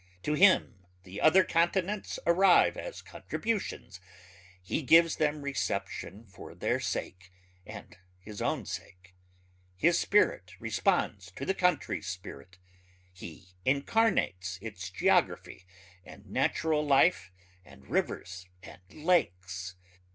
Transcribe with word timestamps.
To 0.23 0.33
him 0.33 0.79
the 1.03 1.21
other 1.21 1.43
continents 1.43 2.17
arrive 2.25 2.75
as 2.75 3.03
contributions... 3.03 4.01
he 4.59 4.81
gives 4.81 5.17
them 5.17 5.43
reception 5.43 6.25
for 6.25 6.55
their 6.55 6.79
sake 6.79 7.31
and 7.67 7.95
his 8.17 8.41
own 8.41 8.65
sake. 8.65 9.13
His 9.77 9.99
spirit 9.99 10.55
responds 10.59 11.29
to 11.33 11.45
his 11.45 11.55
country's 11.55 12.07
spirit... 12.07 12.57
he 13.13 13.49
incarnates 13.63 14.57
its 14.59 14.89
geography 14.89 15.67
and 16.03 16.25
natural 16.25 16.83
life 16.83 17.31
and 17.63 17.85
rivers 17.87 18.47
and 18.63 18.81
lakes. 18.89 19.75